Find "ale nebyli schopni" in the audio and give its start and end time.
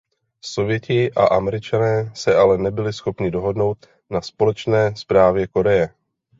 2.35-3.31